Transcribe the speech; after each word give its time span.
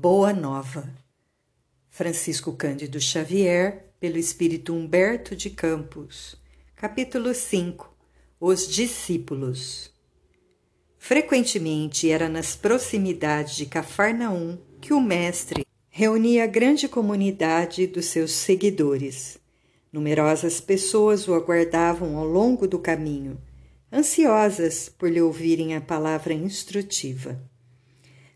Boa 0.00 0.32
Nova. 0.32 0.88
Francisco 1.90 2.52
Cândido 2.52 3.00
Xavier, 3.00 3.86
pelo 3.98 4.16
espírito 4.16 4.72
Humberto 4.72 5.34
de 5.34 5.50
Campos. 5.50 6.36
Capítulo 6.76 7.34
5. 7.34 7.92
Os 8.38 8.68
discípulos. 8.68 9.92
Frequentemente 10.98 12.12
era 12.12 12.28
nas 12.28 12.54
proximidades 12.54 13.56
de 13.56 13.66
Cafarnaum 13.66 14.56
que 14.80 14.92
o 14.92 15.00
mestre 15.00 15.66
reunia 15.88 16.44
a 16.44 16.46
grande 16.46 16.86
comunidade 16.86 17.84
dos 17.88 18.04
seus 18.04 18.30
seguidores. 18.30 19.36
Numerosas 19.92 20.60
pessoas 20.60 21.26
o 21.26 21.34
aguardavam 21.34 22.16
ao 22.16 22.24
longo 22.24 22.68
do 22.68 22.78
caminho, 22.78 23.36
ansiosas 23.92 24.88
por 24.88 25.10
lhe 25.10 25.20
ouvirem 25.20 25.74
a 25.74 25.80
palavra 25.80 26.32
instrutiva. 26.32 27.47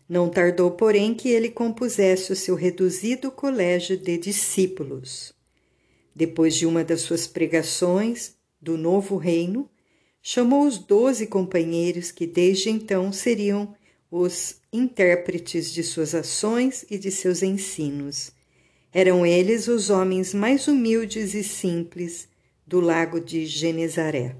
Não 0.07 0.29
tardou, 0.29 0.71
porém, 0.71 1.13
que 1.13 1.29
ele 1.29 1.49
compusesse 1.49 2.31
o 2.31 2.35
seu 2.35 2.55
reduzido 2.55 3.31
colégio 3.31 3.97
de 3.97 4.17
discípulos. 4.17 5.33
Depois 6.15 6.55
de 6.55 6.65
uma 6.65 6.83
das 6.83 7.01
suas 7.01 7.25
pregações 7.25 8.35
do 8.61 8.77
novo 8.77 9.17
reino, 9.17 9.69
chamou 10.21 10.65
os 10.65 10.77
doze 10.77 11.27
companheiros 11.27 12.11
que 12.11 12.25
desde 12.25 12.69
então 12.69 13.11
seriam 13.11 13.75
os 14.09 14.57
intérpretes 14.71 15.73
de 15.73 15.83
suas 15.83 16.13
ações 16.13 16.85
e 16.89 16.97
de 16.97 17.09
seus 17.09 17.41
ensinos. 17.41 18.31
Eram 18.91 19.25
eles 19.25 19.67
os 19.67 19.89
homens 19.89 20.33
mais 20.33 20.67
humildes 20.67 21.33
e 21.33 21.43
simples 21.43 22.27
do 22.65 22.79
lago 22.79 23.19
de 23.19 23.45
Genezaré. 23.45 24.35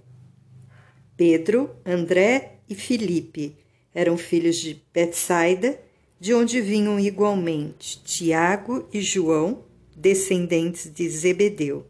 Pedro, 1.18 1.76
André 1.86 2.60
e 2.70 2.76
Filipe, 2.76 3.58
eram 3.94 4.18
filhos 4.18 4.58
de 4.58 4.82
Betsaida, 4.94 5.80
de 6.20 6.34
onde 6.34 6.62
vinham 6.62 7.00
igualmente 7.00 8.02
Tiago 8.04 8.88
e 8.94 9.02
João, 9.02 9.66
descendentes 9.96 10.92
de 10.92 11.10
Zebedeu. 11.10 11.86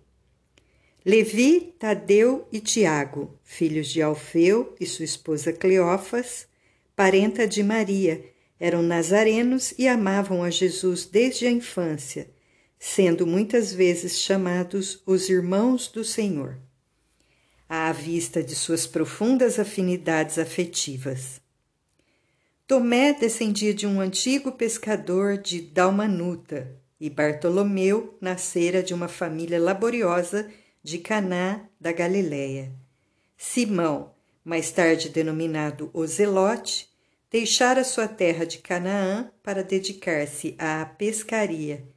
Levi, 1.05 1.73
Tadeu 1.77 2.47
e 2.51 2.59
Tiago, 2.59 3.37
filhos 3.43 3.89
de 3.89 4.01
Alfeu 4.01 4.73
e 4.79 4.85
sua 4.85 5.05
esposa 5.05 5.51
Cleófas, 5.51 6.47
parenta 6.95 7.45
de 7.45 7.61
Maria, 7.61 8.23
eram 8.59 8.81
nazarenos 8.81 9.73
e 9.77 9.87
amavam 9.87 10.41
a 10.41 10.49
Jesus 10.49 11.05
desde 11.05 11.45
a 11.45 11.51
infância, 11.51 12.29
sendo 12.79 13.27
muitas 13.27 13.73
vezes 13.73 14.19
chamados 14.19 15.03
os 15.05 15.29
irmãos 15.29 15.89
do 15.89 16.03
Senhor, 16.03 16.57
à 17.67 17.91
vista 17.91 18.41
de 18.41 18.55
suas 18.55 18.87
profundas 18.87 19.59
afinidades 19.59 20.39
afetivas. 20.39 21.42
Tomé 22.73 23.13
descendia 23.13 23.71
de 23.71 23.85
um 23.85 24.01
antigo 24.01 24.51
pescador 24.51 25.37
de 25.37 25.61
Dalmanuta 25.61 26.75
e 26.99 27.07
Bartolomeu 27.07 28.17
nascera 28.19 28.81
de 28.81 28.95
uma 28.95 29.07
família 29.07 29.59
laboriosa 29.59 30.49
de 30.81 30.97
Caná 30.97 31.69
da 31.79 31.91
Galileia. 31.91 32.73
Simão, 33.37 34.15
mais 34.43 34.71
tarde 34.71 35.09
denominado 35.09 35.91
Ozelote, 35.93 36.89
deixara 37.29 37.83
sua 37.83 38.07
terra 38.07 38.43
de 38.43 38.57
Canaã 38.57 39.29
para 39.43 39.63
dedicar-se 39.63 40.55
à 40.57 40.83
pescaria, 40.83 41.87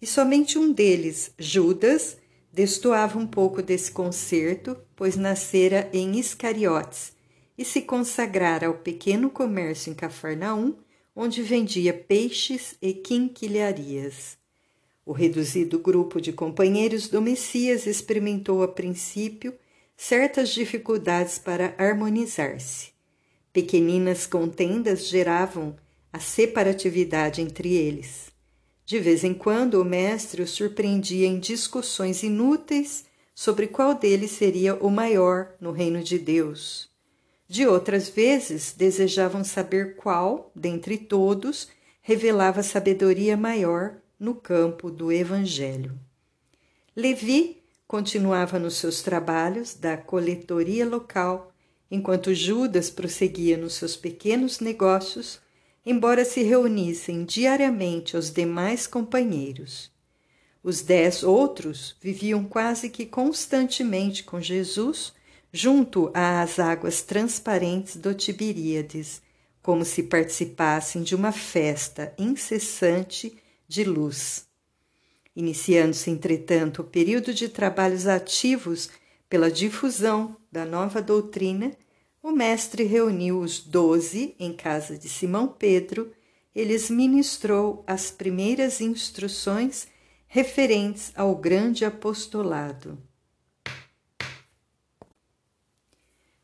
e 0.00 0.06
somente 0.06 0.56
um 0.56 0.72
deles, 0.72 1.32
Judas, 1.40 2.18
destoava 2.52 3.18
um 3.18 3.26
pouco 3.26 3.60
desse 3.60 3.90
concerto, 3.90 4.76
pois 4.94 5.16
nascera 5.16 5.90
em 5.92 6.20
Iscariotes, 6.20 7.18
e 7.60 7.64
se 7.66 7.82
consagrar 7.82 8.64
ao 8.64 8.72
pequeno 8.72 9.28
comércio 9.28 9.90
em 9.90 9.94
Cafarnaum, 9.94 10.76
onde 11.14 11.42
vendia 11.42 11.92
peixes 11.92 12.74
e 12.80 12.94
quinquilharias. 12.94 14.38
O 15.04 15.12
reduzido 15.12 15.78
grupo 15.78 16.22
de 16.22 16.32
companheiros 16.32 17.08
do 17.08 17.20
Messias 17.20 17.86
experimentou 17.86 18.62
a 18.62 18.68
princípio 18.68 19.52
certas 19.94 20.48
dificuldades 20.54 21.38
para 21.38 21.74
harmonizar-se. 21.76 22.92
Pequeninas 23.52 24.24
contendas 24.24 25.06
geravam 25.06 25.76
a 26.10 26.18
separatividade 26.18 27.42
entre 27.42 27.74
eles. 27.74 28.30
De 28.86 28.98
vez 28.98 29.22
em 29.22 29.34
quando, 29.34 29.74
o 29.74 29.84
mestre 29.84 30.40
os 30.40 30.48
surpreendia 30.48 31.26
em 31.26 31.38
discussões 31.38 32.22
inúteis 32.22 33.04
sobre 33.34 33.66
qual 33.66 33.94
deles 33.94 34.30
seria 34.30 34.76
o 34.76 34.88
maior 34.88 35.54
no 35.60 35.72
reino 35.72 36.02
de 36.02 36.18
Deus. 36.18 36.89
De 37.50 37.66
outras 37.66 38.08
vezes, 38.08 38.72
desejavam 38.78 39.42
saber 39.42 39.96
qual, 39.96 40.52
dentre 40.54 40.96
todos, 40.96 41.66
revelava 42.00 42.62
sabedoria 42.62 43.36
maior 43.36 43.96
no 44.20 44.36
campo 44.36 44.88
do 44.88 45.10
Evangelho. 45.10 45.98
Levi 46.94 47.60
continuava 47.88 48.56
nos 48.56 48.74
seus 48.74 49.02
trabalhos 49.02 49.74
da 49.74 49.96
coletoria 49.96 50.86
local, 50.86 51.52
enquanto 51.90 52.32
Judas 52.32 52.88
prosseguia 52.88 53.56
nos 53.56 53.74
seus 53.74 53.96
pequenos 53.96 54.60
negócios, 54.60 55.40
embora 55.84 56.24
se 56.24 56.44
reunissem 56.44 57.24
diariamente 57.24 58.14
aos 58.14 58.30
demais 58.30 58.86
companheiros. 58.86 59.90
Os 60.62 60.82
dez 60.82 61.24
outros 61.24 61.96
viviam 62.00 62.44
quase 62.44 62.88
que 62.88 63.04
constantemente 63.04 64.22
com 64.22 64.40
Jesus 64.40 65.18
junto 65.52 66.10
às 66.14 66.58
águas 66.58 67.02
transparentes 67.02 67.96
do 67.96 68.14
Tiberíades, 68.14 69.20
como 69.62 69.84
se 69.84 70.04
participassem 70.04 71.02
de 71.02 71.14
uma 71.14 71.32
festa 71.32 72.14
incessante 72.18 73.36
de 73.68 73.84
luz. 73.84 74.46
Iniciando-se, 75.34 76.10
entretanto, 76.10 76.82
o 76.82 76.84
período 76.84 77.32
de 77.32 77.48
trabalhos 77.48 78.06
ativos 78.06 78.90
pela 79.28 79.50
difusão 79.50 80.36
da 80.50 80.64
nova 80.64 81.00
doutrina, 81.00 81.72
o 82.22 82.32
mestre 82.32 82.84
reuniu 82.84 83.40
os 83.40 83.60
doze 83.60 84.34
em 84.38 84.52
casa 84.52 84.98
de 84.98 85.08
Simão 85.08 85.48
Pedro 85.48 86.12
e 86.54 86.64
lhes 86.64 86.90
ministrou 86.90 87.84
as 87.86 88.10
primeiras 88.10 88.80
instruções 88.80 89.86
referentes 90.26 91.12
ao 91.14 91.34
grande 91.34 91.84
apostolado. 91.84 92.98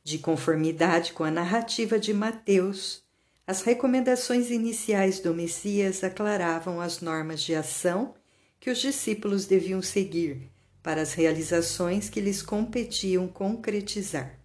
De 0.07 0.19
conformidade 0.19 1.13
com 1.13 1.25
a 1.25 1.33
narrativa 1.33 1.99
de 1.99 2.15
Mateus, 2.15 3.03
as 3.45 3.63
recomendações 3.63 4.53
iniciais 4.53 5.19
do 5.19 5.35
Messias 5.35 6.05
aclaravam 6.05 6.81
as 6.81 7.01
normas 7.01 7.43
de 7.43 7.57
ação 7.57 8.15
que 8.61 8.71
os 8.71 8.79
discípulos 8.79 9.47
deviam 9.47 9.83
seguir 9.83 10.49
para 10.81 11.03
as 11.03 11.13
realizações 11.13 12.09
que 12.09 12.21
lhes 12.21 12.41
competiam 12.41 13.27
concretizar. 13.27 14.39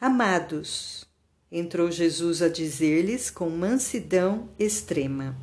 Amados, 0.00 1.04
entrou 1.52 1.90
Jesus 1.90 2.40
a 2.40 2.48
dizer-lhes 2.48 3.28
com 3.28 3.50
mansidão 3.50 4.48
extrema: 4.58 5.36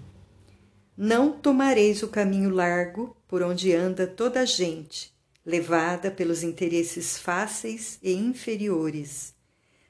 Não 0.97 1.31
tomareis 1.31 2.01
o 2.01 2.07
caminho 2.07 2.49
largo 2.49 3.15
por 3.27 3.43
onde 3.43 3.75
anda 3.75 4.07
toda 4.07 4.39
a 4.39 4.45
gente 4.45 5.10
levada 5.45 6.11
pelos 6.11 6.43
interesses 6.43 7.17
fáceis 7.17 7.97
e 8.01 8.13
inferiores. 8.13 9.33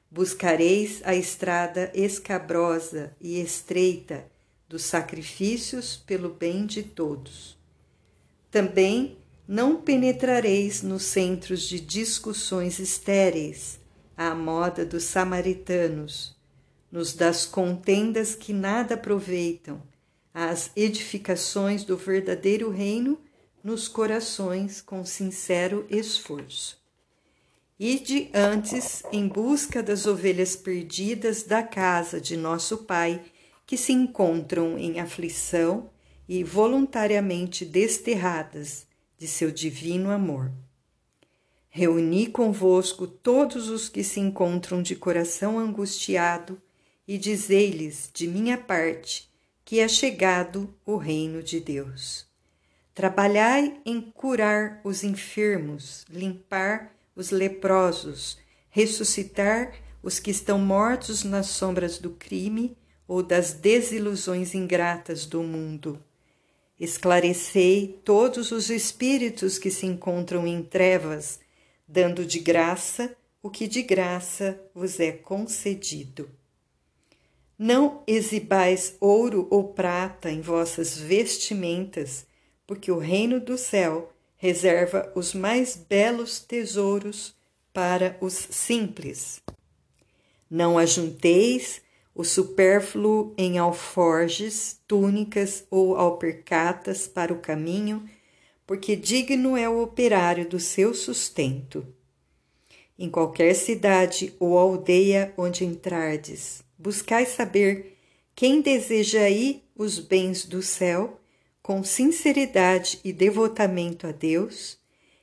Buscareis 0.10 1.02
a 1.04 1.16
estrada 1.16 1.92
escabrosa 1.94 3.16
e 3.20 3.40
estreita 3.40 4.26
dos 4.68 4.84
sacrifícios 4.84 5.98
pelo 5.98 6.30
bem 6.30 6.66
de 6.66 6.84
todos. 6.84 7.58
Também 8.50 9.18
não 9.48 9.82
penetrareis 9.82 10.82
nos 10.82 11.04
centros 11.04 11.64
de 11.64 11.80
discussões 11.80 12.80
estéreis, 12.80 13.80
à 14.16 14.34
moda 14.34 14.86
dos 14.86 15.04
samaritanos, 15.04 16.36
nos 16.92 17.14
das 17.14 17.46
contendas 17.46 18.36
que 18.36 18.54
nada 18.54 18.96
aproveitam, 18.96 19.82
às 20.34 20.72
edificações 20.76 21.84
do 21.84 21.98
verdadeiro 21.98 22.70
reino 22.70 23.20
nos 23.64 23.88
corações 23.88 24.82
com 24.82 25.06
sincero 25.06 25.86
esforço. 25.90 26.82
Ide 27.80 28.30
antes 28.34 29.04
em 29.12 29.28
busca 29.28 29.82
das 29.82 30.06
ovelhas 30.06 30.56
perdidas 30.56 31.44
da 31.44 31.64
casa 31.64 32.22
de 32.22 32.38
nosso 32.38 32.80
Pai, 32.80 33.22
que 33.66 33.76
se 33.76 33.92
encontram 33.92 34.78
em 34.78 35.00
aflição 35.00 35.90
e 36.30 36.44
voluntariamente 36.44 37.66
desterradas 37.66 38.86
de 39.18 39.28
seu 39.28 39.52
divino 39.52 40.12
amor. 40.12 40.52
Reuni 41.70 42.28
convosco 42.28 43.08
todos 43.08 43.70
os 43.70 43.90
que 43.90 44.04
se 44.04 44.20
encontram 44.20 44.82
de 44.82 44.96
coração 44.96 45.58
angustiado 45.58 46.62
e 47.08 47.18
dizei-lhes, 47.18 48.10
de 48.14 48.28
minha 48.28 48.58
parte, 48.58 49.30
que 49.66 49.80
é 49.80 49.88
chegado 49.88 50.74
o 50.86 50.98
reino 50.98 51.42
de 51.42 51.60
Deus. 51.60 52.31
Trabalhai 52.94 53.80
em 53.86 54.02
curar 54.02 54.82
os 54.84 55.04
enfermos, 55.04 56.06
limpar 56.10 56.94
os 57.16 57.32
leprosos, 57.32 58.38
ressuscitar 58.70 59.74
os 60.04 60.20
que 60.20 60.32
estão 60.32 60.60
mortos 60.60 61.24
nas 61.24 61.48
sombras 61.48 61.98
do 61.98 62.12
crime, 62.12 62.78
ou 63.12 63.22
das 63.22 63.52
desilusões 63.52 64.56
ingratas 64.56 65.26
do 65.26 65.44
mundo. 65.44 66.02
Esclarecei 66.80 68.00
todos 68.06 68.54
os 68.54 68.70
espíritos 68.70 69.60
que 69.60 69.70
se 69.70 69.86
encontram 69.86 70.48
em 70.48 70.64
trevas, 70.64 71.42
dando 71.86 72.26
de 72.26 72.40
graça 72.40 73.14
o 73.44 73.50
que 73.50 73.68
de 73.68 73.82
graça 73.82 74.58
vos 74.74 74.98
é 74.98 75.12
concedido. 75.12 76.30
Não 77.60 78.02
exibais 78.08 78.96
ouro 79.02 79.46
ou 79.52 79.74
prata 79.74 80.32
em 80.32 80.40
vossas 80.40 80.98
vestimentas, 80.98 82.26
porque 82.72 82.90
o 82.90 83.00
reino 83.00 83.38
do 83.38 83.58
céu 83.58 84.14
reserva 84.38 85.12
os 85.14 85.34
mais 85.34 85.76
belos 85.76 86.40
tesouros 86.40 87.36
para 87.74 88.16
os 88.22 88.34
simples. 88.34 89.42
Não 90.50 90.78
ajunteis 90.78 91.82
o 92.16 92.24
supérfluo 92.24 93.34
em 93.38 93.58
alforjes, 93.58 94.80
túnicas 94.88 95.66
ou 95.70 95.98
alpercatas 95.98 97.10
para 97.10 97.34
o 97.34 97.42
caminho, 97.42 98.10
porque 98.66 98.96
digno 98.96 99.58
é 99.58 99.68
o 99.68 99.84
operário 99.84 100.48
do 100.48 100.58
seu 100.58 100.94
sustento. 100.94 101.86
Em 102.98 103.10
qualquer 103.10 103.54
cidade 103.54 104.34
ou 104.40 104.58
aldeia 104.58 105.34
onde 105.38 105.66
entrardes, 105.66 106.64
buscai 106.78 107.26
saber 107.26 107.98
quem 108.34 108.62
deseja 108.62 109.24
aí 109.24 109.62
os 109.76 110.00
bens 110.00 110.46
do 110.46 110.62
céu, 110.62 111.21
com 111.62 111.84
sinceridade 111.84 113.00
e 113.04 113.14
devotamento 113.14 114.08
a 114.08 114.12
Deus, 114.12 114.78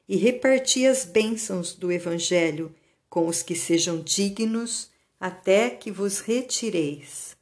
e 0.08 0.16
reparti 0.16 0.86
as 0.86 1.04
bênçãos 1.04 1.74
do 1.74 1.92
Evangelho 1.92 2.74
com 3.10 3.26
os 3.26 3.42
que 3.42 3.54
sejam 3.54 4.00
dignos, 4.00 4.90
até 5.18 5.70
que 5.70 5.90
vos 5.90 6.20
retireis. 6.20 7.36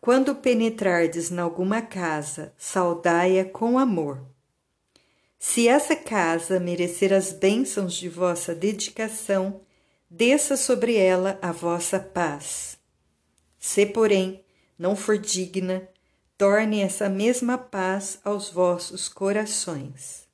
Quando 0.00 0.34
penetrardes 0.34 1.30
alguma 1.32 1.82
casa, 1.82 2.52
saudai-a 2.56 3.44
com 3.44 3.78
amor. 3.78 4.20
Se 5.38 5.68
essa 5.68 5.94
casa 5.94 6.58
merecer 6.58 7.12
as 7.12 7.32
bênçãos 7.32 7.94
de 7.94 8.08
vossa 8.08 8.54
dedicação, 8.54 9.60
desça 10.08 10.56
sobre 10.56 10.96
ela 10.96 11.38
a 11.40 11.52
vossa 11.52 12.00
paz. 12.00 12.78
Se, 13.58 13.86
porém, 13.86 14.42
não 14.78 14.96
for 14.96 15.18
digna, 15.18 15.86
torne 16.40 16.80
essa 16.80 17.06
mesma 17.06 17.58
paz 17.58 18.18
aos 18.24 18.48
vossos 18.48 19.10
corações. 19.10 20.26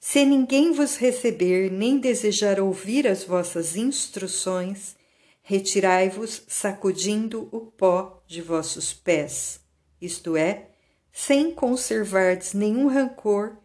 Se 0.00 0.24
ninguém 0.24 0.72
vos 0.72 0.96
receber 0.96 1.70
nem 1.70 1.98
desejar 1.98 2.58
ouvir 2.58 3.06
as 3.06 3.22
vossas 3.22 3.76
instruções, 3.76 4.96
retirai-vos 5.42 6.44
sacudindo 6.48 7.46
o 7.52 7.60
pó 7.60 8.22
de 8.26 8.40
vossos 8.40 8.94
pés, 8.94 9.60
isto 10.00 10.34
é, 10.34 10.70
sem 11.12 11.50
conservardes 11.50 12.54
nenhum 12.54 12.86
rancor 12.86 13.58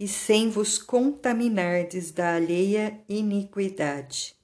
e 0.00 0.08
sem 0.08 0.48
vos 0.48 0.78
contaminardes 0.78 2.12
da 2.12 2.34
alheia 2.34 2.98
iniquidade. 3.06 4.34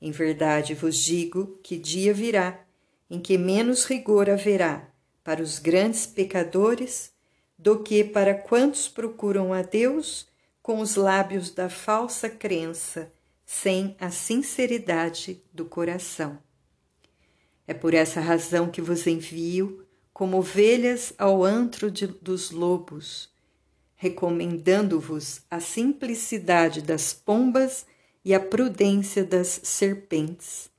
Em 0.00 0.12
verdade 0.12 0.72
vos 0.72 0.96
digo 0.96 1.58
que 1.64 1.76
dia 1.76 2.14
virá 2.14 2.64
em 3.10 3.18
que 3.18 3.36
menos 3.36 3.86
rigor 3.86 4.30
haverá 4.30 4.93
para 5.24 5.42
os 5.42 5.58
grandes 5.58 6.06
pecadores 6.06 7.10
do 7.58 7.82
que 7.82 8.04
para 8.04 8.34
quantos 8.34 8.88
procuram 8.88 9.52
a 9.52 9.62
Deus 9.62 10.28
com 10.62 10.80
os 10.80 10.94
lábios 10.94 11.50
da 11.50 11.68
falsa 11.68 12.28
crença 12.28 13.10
sem 13.44 13.96
a 13.98 14.10
sinceridade 14.10 15.42
do 15.52 15.64
coração. 15.64 16.38
É 17.66 17.72
por 17.74 17.94
essa 17.94 18.20
razão 18.20 18.70
que 18.70 18.82
vos 18.82 19.06
envio 19.06 19.84
como 20.12 20.38
ovelhas 20.38 21.12
ao 21.18 21.42
antro 21.42 21.90
de, 21.90 22.06
dos 22.06 22.50
lobos, 22.50 23.30
recomendando-vos 23.96 25.40
a 25.50 25.60
simplicidade 25.60 26.82
das 26.82 27.12
pombas 27.12 27.86
e 28.24 28.34
a 28.34 28.40
prudência 28.40 29.24
das 29.24 29.60
serpentes. 29.64 30.70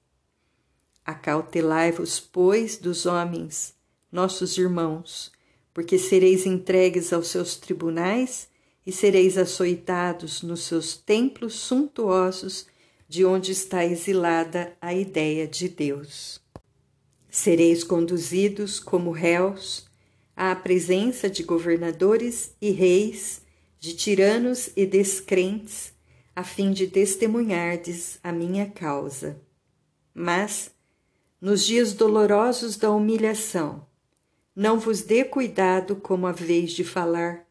Acautelai-vos, 1.05 2.19
pois, 2.19 2.77
dos 2.77 3.05
homens, 3.05 3.75
nossos 4.15 4.57
irmãos, 4.57 5.29
porque 5.73 5.99
sereis 5.99 6.45
entregues 6.45 7.11
aos 7.11 7.27
seus 7.27 7.57
tribunais 7.57 8.47
e 8.85 8.91
sereis 8.91 9.37
açoitados 9.37 10.41
nos 10.41 10.61
seus 10.61 10.95
templos 10.95 11.55
suntuosos, 11.55 12.65
de 13.09 13.25
onde 13.25 13.51
está 13.51 13.85
exilada 13.85 14.75
a 14.81 14.93
ideia 14.93 15.45
de 15.45 15.67
Deus. 15.67 16.41
Sereis 17.29 17.83
conduzidos 17.83 18.79
como 18.79 19.11
réus 19.11 19.85
à 20.33 20.55
presença 20.55 21.29
de 21.29 21.43
governadores 21.43 22.55
e 22.61 22.71
reis, 22.71 23.41
de 23.79 23.95
tiranos 23.95 24.69
e 24.77 24.85
descrentes, 24.85 25.93
a 26.33 26.43
fim 26.43 26.71
de 26.71 26.87
testemunhardes 26.87 28.17
a 28.23 28.31
minha 28.31 28.65
causa. 28.65 29.41
Mas, 30.13 30.71
nos 31.39 31.65
dias 31.65 31.93
dolorosos 31.93 32.77
da 32.77 32.89
humilhação, 32.91 33.85
não 34.55 34.79
vos 34.79 35.01
dê 35.01 35.25
cuidado 35.25 35.97
como 35.97 36.27
a 36.27 36.31
vez 36.31 36.71
de 36.71 36.83
falar, 36.83 37.45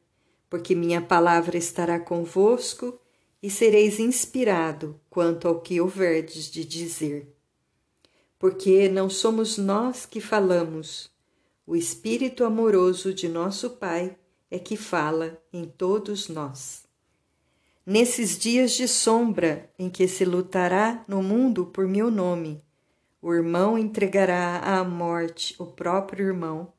porque 0.49 0.75
minha 0.75 1.03
palavra 1.03 1.59
estará 1.59 2.01
convosco 2.01 2.99
e 3.43 3.51
sereis 3.51 3.99
inspirado 3.99 4.99
quanto 5.11 5.47
ao 5.47 5.61
que 5.61 5.81
houverdes 5.81 6.51
de 6.51 6.65
dizer. 6.65 7.29
Porque 8.39 8.89
não 8.89 9.11
somos 9.11 9.59
nós 9.59 10.07
que 10.07 10.21
falamos, 10.21 11.11
o 11.67 11.77
Espírito 11.77 12.45
amoroso 12.45 13.13
de 13.13 13.29
nosso 13.29 13.71
Pai 13.71 14.17
é 14.51 14.59
que 14.59 14.77
fala 14.77 15.39
em 15.53 15.65
todos 15.65 16.29
nós. 16.29 16.85
Nesses 17.87 18.39
dias 18.39 18.73
de 18.73 18.89
sombra 18.89 19.71
em 19.79 19.91
que 19.91 20.09
se 20.09 20.25
lutará 20.25 21.05
no 21.07 21.23
mundo 21.23 21.67
por 21.67 21.87
meu 21.87 22.11
nome, 22.11 22.63
o 23.21 23.33
irmão 23.33 23.79
entregará 23.79 24.59
à 24.59 24.85
morte 24.85 25.55
o 25.59 25.67
próprio 25.67 26.27
irmão, 26.27 26.74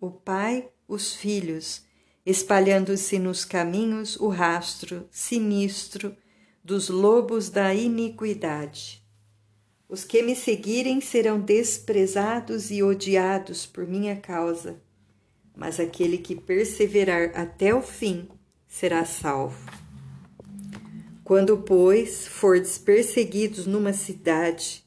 o 0.00 0.10
pai 0.10 0.68
os 0.86 1.14
filhos, 1.14 1.82
espalhando-se 2.24 3.18
nos 3.18 3.44
caminhos 3.44 4.16
o 4.16 4.28
rastro 4.28 5.06
sinistro 5.10 6.16
dos 6.62 6.88
lobos 6.88 7.50
da 7.50 7.74
iniquidade. 7.74 9.04
Os 9.88 10.04
que 10.04 10.22
me 10.22 10.36
seguirem 10.36 11.00
serão 11.00 11.40
desprezados 11.40 12.70
e 12.70 12.82
odiados 12.82 13.66
por 13.66 13.86
minha 13.86 14.16
causa, 14.16 14.80
mas 15.56 15.80
aquele 15.80 16.18
que 16.18 16.36
perseverar 16.36 17.32
até 17.34 17.74
o 17.74 17.82
fim 17.82 18.28
será 18.66 19.04
salvo. 19.04 19.58
Quando, 21.24 21.58
pois, 21.58 22.26
fordes 22.28 22.78
perseguidos 22.78 23.66
numa 23.66 23.92
cidade, 23.92 24.84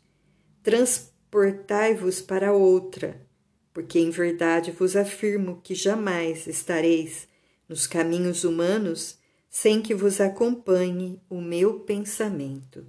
transportai-vos 0.63 2.21
para 2.21 2.53
outra, 2.53 3.27
porque 3.73 3.99
em 3.99 4.09
verdade 4.09 4.71
vos 4.71 4.95
afirmo 4.95 5.61
que 5.63 5.73
jamais 5.73 6.47
estareis 6.47 7.27
nos 7.67 7.87
caminhos 7.87 8.43
humanos 8.43 9.17
sem 9.49 9.81
que 9.81 9.93
vos 9.93 10.21
acompanhe 10.21 11.21
o 11.29 11.41
meu 11.41 11.81
pensamento. 11.81 12.85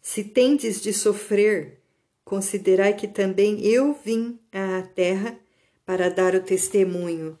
Se 0.00 0.24
tendes 0.24 0.80
de 0.80 0.92
sofrer, 0.92 1.80
considerai 2.24 2.94
que 2.94 3.08
também 3.08 3.64
eu 3.66 3.92
vim 3.92 4.38
à 4.52 4.82
terra 4.82 5.38
para 5.84 6.08
dar 6.08 6.34
o 6.34 6.40
testemunho, 6.40 7.38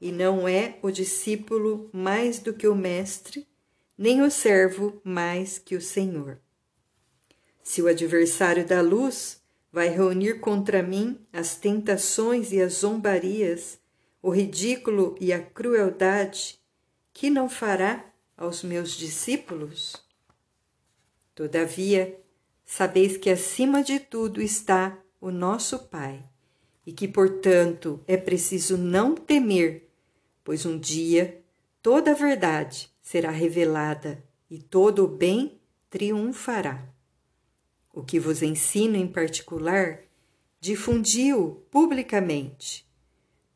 e 0.00 0.10
não 0.10 0.48
é 0.48 0.78
o 0.82 0.90
discípulo 0.90 1.90
mais 1.92 2.38
do 2.38 2.54
que 2.54 2.66
o 2.66 2.74
mestre, 2.74 3.46
nem 3.96 4.22
o 4.22 4.30
servo 4.30 4.98
mais 5.04 5.58
que 5.58 5.76
o 5.76 5.80
Senhor. 5.80 6.40
Se 7.62 7.82
o 7.82 7.86
adversário 7.86 8.66
da 8.66 8.80
luz 8.80 9.39
vai 9.72 9.88
reunir 9.88 10.40
contra 10.40 10.82
mim 10.82 11.18
as 11.32 11.56
tentações 11.56 12.52
e 12.52 12.60
as 12.60 12.74
zombarias, 12.74 13.78
o 14.22 14.30
ridículo 14.30 15.16
e 15.20 15.32
a 15.32 15.40
crueldade, 15.40 16.58
que 17.12 17.30
não 17.30 17.48
fará 17.48 18.04
aos 18.36 18.62
meus 18.62 18.92
discípulos? 18.92 19.96
Todavia, 21.34 22.20
sabeis 22.64 23.16
que 23.16 23.30
acima 23.30 23.82
de 23.82 24.00
tudo 24.00 24.42
está 24.42 24.98
o 25.20 25.30
nosso 25.30 25.78
Pai, 25.78 26.24
e 26.86 26.92
que, 26.92 27.06
portanto, 27.06 28.02
é 28.06 28.16
preciso 28.16 28.76
não 28.76 29.14
temer, 29.14 29.90
pois 30.42 30.66
um 30.66 30.78
dia 30.78 31.42
toda 31.82 32.10
a 32.10 32.14
verdade 32.14 32.90
será 33.00 33.30
revelada 33.30 34.22
e 34.50 34.58
todo 34.58 35.04
o 35.04 35.08
bem 35.08 35.60
triunfará. 35.88 36.89
O 37.92 38.02
que 38.02 38.18
vos 38.18 38.42
ensino 38.42 38.96
em 38.96 39.06
particular, 39.06 40.00
difundi-o 40.60 41.56
publicamente 41.70 42.88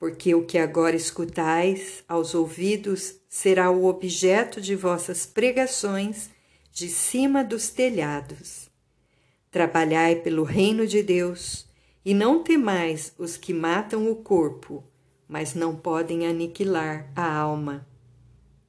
porque 0.05 0.35
o 0.35 0.45
que 0.45 0.59
agora 0.59 0.95
escutais 0.95 2.05
aos 2.07 2.35
ouvidos 2.35 3.15
será 3.27 3.71
o 3.71 3.87
objeto 3.87 4.61
de 4.61 4.77
vossas 4.77 5.25
pregações 5.25 6.29
de 6.71 6.91
cima 6.91 7.43
dos 7.43 7.71
telhados. 7.71 8.69
Trabalhai 9.51 10.17
pelo 10.17 10.43
reino 10.43 10.87
de 10.87 11.03
Deus 11.03 11.67
E 12.05 12.13
não 12.13 12.43
temais 12.43 13.15
os 13.17 13.39
que 13.39 13.55
matam 13.55 14.11
o 14.11 14.17
corpo, 14.17 14.85
mas 15.27 15.55
não 15.55 15.75
podem 15.75 16.27
aniquilar 16.27 17.11
a 17.17 17.35
alma. 17.35 17.89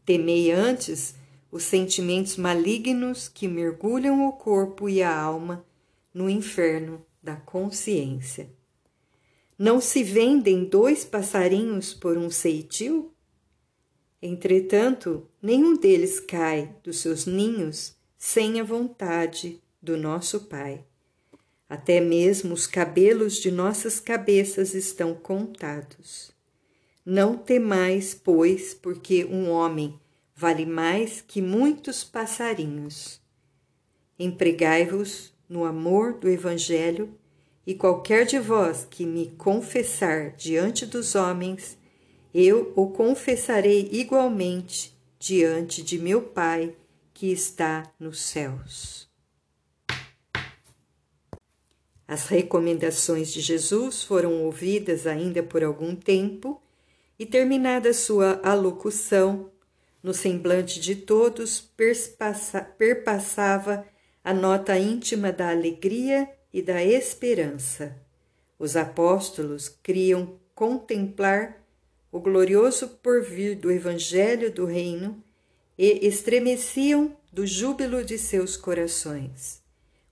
Temei 0.05 0.53
antes 0.53 1.15
os 1.55 1.63
sentimentos 1.63 2.35
malignos 2.35 3.29
que 3.29 3.47
mergulham 3.47 4.27
o 4.27 4.33
corpo 4.33 4.89
e 4.89 5.01
a 5.01 5.17
alma 5.17 5.65
no 6.13 6.29
inferno 6.29 7.01
da 7.23 7.37
consciência. 7.37 8.49
Não 9.57 9.79
se 9.79 10.03
vendem 10.03 10.65
dois 10.65 11.05
passarinhos 11.05 11.93
por 11.93 12.17
um 12.17 12.29
ceitil? 12.29 13.13
Entretanto, 14.21 15.29
nenhum 15.41 15.77
deles 15.77 16.19
cai 16.19 16.75
dos 16.83 16.99
seus 16.99 17.25
ninhos 17.25 17.95
sem 18.17 18.59
a 18.59 18.63
vontade 18.65 19.61
do 19.81 19.95
nosso 19.95 20.41
Pai. 20.41 20.83
Até 21.69 22.01
mesmo 22.01 22.53
os 22.53 22.67
cabelos 22.67 23.37
de 23.37 23.49
nossas 23.49 23.97
cabeças 23.97 24.73
estão 24.73 25.15
contados. 25.15 26.33
Não 27.05 27.37
temais, 27.37 28.13
pois, 28.13 28.73
porque 28.73 29.23
um 29.23 29.49
homem 29.49 29.97
vale 30.35 30.65
mais 30.65 31.21
que 31.21 31.41
muitos 31.41 32.03
passarinhos. 32.03 33.21
Empregai-vos 34.19 35.33
no 35.47 35.63
amor 35.63 36.13
do 36.13 36.29
Evangelho, 36.29 37.17
e 37.67 37.73
qualquer 37.73 38.25
de 38.25 38.37
vós 38.37 38.85
que 38.87 39.05
me 39.05 39.31
confessar 39.31 40.31
diante 40.31 40.85
dos 40.85 41.15
homens, 41.15 41.77
eu 42.33 42.71
o 42.75 42.89
confessarei 42.89 43.89
igualmente 43.91 44.95
diante 45.17 45.81
de 45.81 45.97
meu 45.97 46.21
Pai 46.21 46.75
que 47.13 47.31
está 47.31 47.91
nos 47.99 48.19
céus. 48.19 49.09
As 52.07 52.27
recomendações 52.27 53.33
de 53.33 53.41
Jesus 53.41 54.03
foram 54.03 54.43
ouvidas 54.43 55.07
ainda 55.07 55.41
por 55.41 55.63
algum 55.63 55.95
tempo 55.95 56.61
e, 57.17 57.25
terminada 57.25 57.93
sua 57.93 58.39
alocução, 58.43 59.49
no 60.05 60.13
semblante 60.13 60.79
de 60.79 60.95
todos 60.95 61.59
perpassava 62.77 63.87
a 64.23 64.31
nota 64.31 64.77
íntima 64.77 65.31
da 65.31 65.49
alegria 65.49 66.29
e 66.53 66.61
da 66.61 66.83
esperança. 66.83 67.99
Os 68.59 68.77
apóstolos 68.77 69.67
queriam 69.67 70.39
contemplar 70.53 71.59
o 72.11 72.19
glorioso 72.19 72.87
porvir 73.01 73.57
do 73.57 73.71
Evangelho 73.71 74.51
do 74.51 74.65
Reino 74.65 75.23
e 75.75 76.05
estremeciam 76.05 77.17
do 77.33 77.47
júbilo 77.47 78.05
de 78.05 78.19
seus 78.19 78.55
corações. 78.55 79.63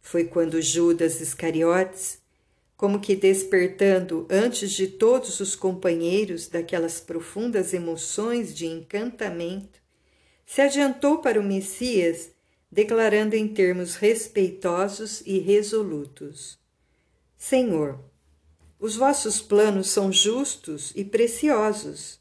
Foi 0.01 0.23
quando 0.23 0.59
Judas 0.59 1.21
Iscariotes, 1.21 2.17
como 2.75 2.99
que 2.99 3.15
despertando 3.15 4.27
antes 4.27 4.71
de 4.71 4.87
todos 4.87 5.39
os 5.39 5.55
companheiros 5.55 6.47
daquelas 6.47 6.99
profundas 6.99 7.75
emoções 7.75 8.55
de 8.55 8.65
encantamento, 8.65 9.82
se 10.53 10.61
adiantou 10.61 11.17
para 11.17 11.39
o 11.39 11.43
Messias, 11.43 12.29
declarando 12.71 13.35
em 13.35 13.47
termos 13.47 13.95
respeitosos 13.95 15.23
e 15.25 15.39
resolutos: 15.39 16.59
Senhor, 17.35 17.99
os 18.79 18.95
vossos 18.95 19.41
planos 19.41 19.89
são 19.89 20.11
justos 20.11 20.93
e 20.95 21.03
preciosos. 21.03 22.19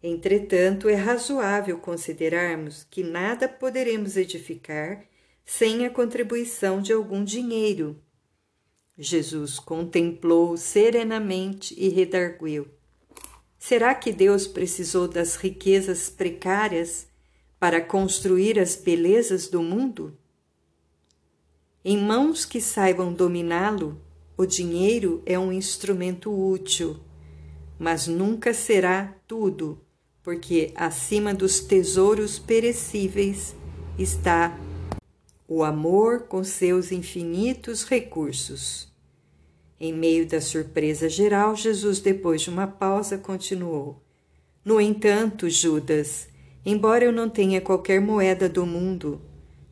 Entretanto, 0.00 0.88
é 0.88 0.94
razoável 0.94 1.76
considerarmos 1.80 2.86
que 2.88 3.02
nada 3.02 3.48
poderemos 3.48 4.16
edificar 4.16 5.04
sem 5.44 5.84
a 5.84 5.90
contribuição 5.90 6.80
de 6.80 6.92
algum 6.92 7.24
dinheiro. 7.24 8.00
Jesus 8.96 9.58
contemplou 9.58 10.56
serenamente 10.56 11.74
e 11.76 11.88
redarguiu: 11.88 12.68
Será 13.58 13.96
que 13.96 14.12
Deus 14.12 14.46
precisou 14.46 15.08
das 15.08 15.34
riquezas 15.34 16.08
precárias 16.08 17.12
para 17.64 17.80
construir 17.80 18.58
as 18.58 18.76
belezas 18.76 19.48
do 19.48 19.62
mundo? 19.62 20.14
Em 21.82 21.96
mãos 21.96 22.44
que 22.44 22.60
saibam 22.60 23.10
dominá-lo, 23.10 23.98
o 24.36 24.44
dinheiro 24.44 25.22
é 25.24 25.38
um 25.38 25.50
instrumento 25.50 26.30
útil, 26.30 27.00
mas 27.78 28.06
nunca 28.06 28.52
será 28.52 29.16
tudo, 29.26 29.80
porque 30.22 30.72
acima 30.74 31.32
dos 31.32 31.60
tesouros 31.60 32.38
perecíveis 32.38 33.56
está 33.98 34.54
o 35.48 35.64
amor 35.64 36.24
com 36.24 36.44
seus 36.44 36.92
infinitos 36.92 37.82
recursos. 37.82 38.92
Em 39.80 39.90
meio 39.90 40.28
da 40.28 40.42
surpresa 40.42 41.08
geral, 41.08 41.56
Jesus, 41.56 41.98
depois 41.98 42.42
de 42.42 42.50
uma 42.50 42.66
pausa, 42.66 43.16
continuou: 43.16 44.02
No 44.62 44.78
entanto, 44.78 45.48
Judas, 45.48 46.28
embora 46.64 47.04
eu 47.04 47.12
não 47.12 47.28
tenha 47.28 47.60
qualquer 47.60 48.00
moeda 48.00 48.48
do 48.48 48.64
mundo, 48.64 49.20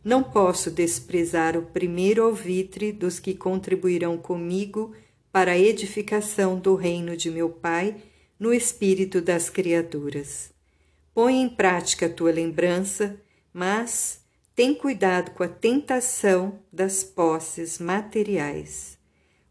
não 0.05 0.23
posso 0.23 0.71
desprezar 0.71 1.57
o 1.57 1.63
primeiro 1.63 2.25
alvitre 2.25 2.91
dos 2.91 3.21
que 3.21 3.35
contribuirão 3.35 4.19
comigo 4.19 4.93
para 5.31 5.53
a 5.53 5.59
edificação 5.59 6.59
do 6.59 6.75
reino 6.75 7.17
de 7.17 7.31
meu 7.31 7.49
Pai 7.49 7.97
no 8.39 8.53
espírito 8.53 9.21
das 9.21 9.49
criaturas. 9.49 10.51
Põe 11.15 11.43
em 11.43 11.49
prática 11.49 12.07
a 12.07 12.09
tua 12.09 12.33
lembrança, 12.33 13.17
mas 13.53 14.21
tem 14.55 14.75
cuidado 14.75 15.31
com 15.31 15.43
a 15.43 15.49
tentação 15.49 16.59
das 16.73 17.05
posses 17.05 17.79
materiais. 17.79 18.99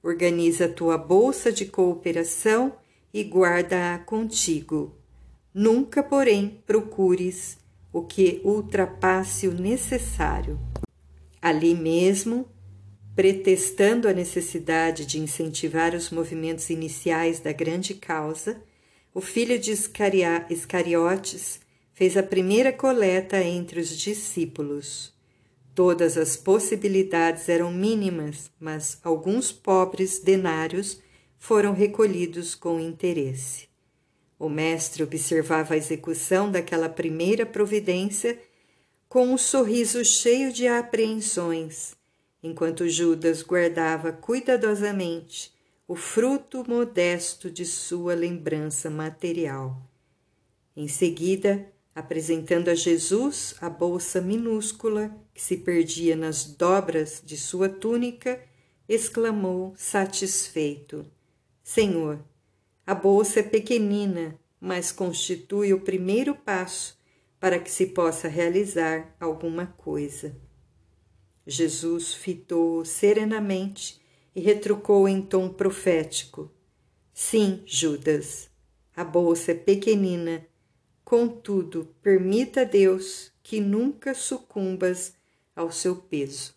Organiza 0.04 0.66
a 0.66 0.70
tua 0.74 0.98
bolsa 0.98 1.52
de 1.52 1.66
cooperação 1.66 2.74
e 3.14 3.24
guarda-a 3.24 4.00
contigo. 4.00 5.01
Nunca, 5.54 6.02
porém, 6.02 6.62
procures 6.66 7.58
o 7.92 8.02
que 8.02 8.42
ultrapasse 8.44 9.48
o 9.48 9.54
necessário. 9.54 10.60
Ali 11.42 11.76
mesmo, 11.76 12.48
pretextando 13.16 14.08
a 14.08 14.14
necessidade 14.14 15.06
de 15.06 15.20
incentivar 15.20 15.94
os 15.94 16.10
movimentos 16.10 16.70
iniciais 16.70 17.40
da 17.40 17.52
grande 17.52 17.96
causa, 17.96 18.62
o 19.14 19.20
filho 19.20 19.60
de 19.60 19.72
Iscariotes 19.72 21.60
fez 21.94 22.16
a 22.16 22.24
primeira 22.24 22.72
coleta 22.72 23.42
entre 23.44 23.82
os 23.82 23.98
discípulos. 23.98 25.14
Todas 25.76 26.18
as 26.18 26.38
possibilidades 26.38 27.50
eram 27.50 27.72
mínimas, 27.72 28.50
mas 28.60 29.00
alguns 29.04 29.52
pobres 29.52 30.20
denários 30.20 31.02
foram 31.38 31.74
recolhidos 31.74 32.56
com 32.56 32.80
interesse. 32.80 33.71
O 34.42 34.50
mestre 34.50 35.04
observava 35.04 35.76
a 35.76 35.78
execução 35.78 36.52
daquela 36.52 36.90
primeira 36.90 37.46
providência 37.46 38.42
com 39.08 39.28
um 39.28 39.38
sorriso 39.38 40.04
cheio 40.04 40.52
de 40.52 40.68
apreensões, 40.68 41.94
enquanto 42.42 42.90
Judas 42.90 43.44
guardava 43.44 44.12
cuidadosamente 44.12 45.54
o 45.88 45.96
fruto 45.96 46.68
modesto 46.68 47.52
de 47.52 47.68
sua 47.68 48.16
lembrança 48.16 48.90
material. 48.90 49.80
Em 50.76 50.88
seguida, 50.88 51.72
apresentando 51.94 52.70
a 52.70 52.74
Jesus 52.74 53.54
a 53.62 53.70
bolsa 53.70 54.20
minúscula 54.20 55.16
que 55.36 55.42
se 55.42 55.58
perdia 55.58 56.16
nas 56.16 56.46
dobras 56.46 57.22
de 57.24 57.38
sua 57.38 57.70
túnica, 57.70 58.42
exclamou 58.90 59.76
satisfeito: 59.78 61.06
Senhor, 61.64 62.20
a 62.86 62.96
bolsa 62.96 63.40
é 63.40 63.44
pequenina, 63.44 64.40
mas 64.60 64.92
constitui 64.92 65.74
o 65.74 65.82
primeiro 65.82 66.36
passo 66.36 67.00
para 67.40 67.60
que 67.60 67.72
se 67.72 67.88
possa 67.88 68.28
realizar 68.28 69.16
alguma 69.20 69.68
coisa. 69.68 70.36
Jesus 71.46 72.14
fitou 72.14 72.86
serenamente 72.86 74.00
e 74.36 74.42
retrucou 74.42 75.08
em 75.08 75.22
tom 75.22 75.50
profético: 75.50 76.52
Sim, 77.14 77.64
Judas, 77.66 78.50
a 78.96 79.04
bolsa 79.04 79.52
é 79.52 79.56
pequenina 79.56 80.46
Contudo, 81.12 81.94
permita 82.02 82.62
a 82.62 82.64
Deus 82.64 83.34
que 83.44 83.60
nunca 83.60 84.14
sucumbas 84.14 85.14
ao 85.54 85.70
seu 85.70 85.98
peso. 85.98 86.56